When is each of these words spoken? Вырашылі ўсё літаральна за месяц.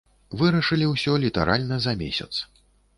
Вырашылі 0.39 0.89
ўсё 0.93 1.13
літаральна 1.27 1.75
за 1.87 1.97
месяц. 2.05 2.33